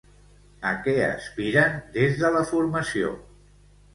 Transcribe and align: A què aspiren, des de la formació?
A 0.67 0.71
què 0.85 0.93
aspiren, 1.07 1.77
des 1.97 2.17
de 2.23 2.33
la 2.37 2.43
formació? 2.55 3.15